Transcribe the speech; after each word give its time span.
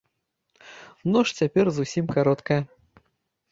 Ноч 1.11 1.25
цяпер 1.39 1.65
зусім 1.81 2.05
кароткая. 2.17 2.61